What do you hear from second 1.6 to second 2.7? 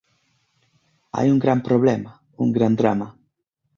problema, un